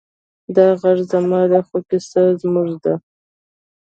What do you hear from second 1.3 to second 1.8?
دی، خو